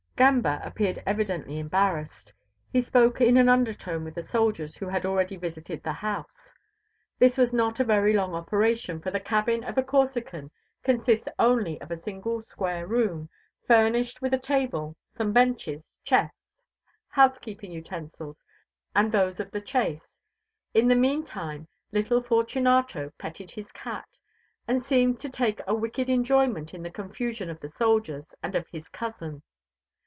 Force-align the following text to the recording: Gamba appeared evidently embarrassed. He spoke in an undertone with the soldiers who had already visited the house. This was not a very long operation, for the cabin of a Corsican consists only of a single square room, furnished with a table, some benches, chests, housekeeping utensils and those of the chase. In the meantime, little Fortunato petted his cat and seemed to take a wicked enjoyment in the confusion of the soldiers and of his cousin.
Gamba 0.17 0.61
appeared 0.63 1.01
evidently 1.07 1.57
embarrassed. 1.57 2.31
He 2.71 2.79
spoke 2.79 3.21
in 3.21 3.37
an 3.37 3.49
undertone 3.49 4.03
with 4.03 4.13
the 4.13 4.21
soldiers 4.21 4.77
who 4.77 4.87
had 4.87 5.03
already 5.03 5.35
visited 5.35 5.81
the 5.81 5.93
house. 5.93 6.53
This 7.17 7.37
was 7.39 7.51
not 7.53 7.79
a 7.79 7.83
very 7.83 8.13
long 8.13 8.35
operation, 8.35 9.01
for 9.01 9.09
the 9.09 9.19
cabin 9.19 9.63
of 9.63 9.79
a 9.79 9.83
Corsican 9.83 10.51
consists 10.83 11.27
only 11.39 11.81
of 11.81 11.89
a 11.89 11.97
single 11.97 12.43
square 12.43 12.85
room, 12.85 13.29
furnished 13.65 14.21
with 14.21 14.31
a 14.31 14.37
table, 14.37 14.95
some 15.07 15.33
benches, 15.33 15.91
chests, 16.03 16.61
housekeeping 17.07 17.71
utensils 17.71 18.45
and 18.95 19.11
those 19.11 19.39
of 19.39 19.49
the 19.49 19.59
chase. 19.59 20.07
In 20.75 20.87
the 20.87 20.95
meantime, 20.95 21.67
little 21.91 22.21
Fortunato 22.21 23.09
petted 23.17 23.49
his 23.49 23.71
cat 23.71 24.07
and 24.67 24.83
seemed 24.83 25.17
to 25.17 25.29
take 25.29 25.61
a 25.65 25.73
wicked 25.73 26.09
enjoyment 26.09 26.75
in 26.75 26.83
the 26.83 26.91
confusion 26.91 27.49
of 27.49 27.59
the 27.59 27.69
soldiers 27.69 28.35
and 28.43 28.53
of 28.53 28.67
his 28.67 28.87
cousin. 28.87 29.41